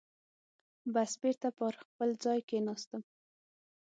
[0.93, 3.01] بس بېرته پر خپل ځای کېناستم.